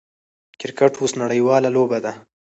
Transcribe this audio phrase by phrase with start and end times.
[0.59, 2.11] کرکټ اوس نړۍواله لوبه ده.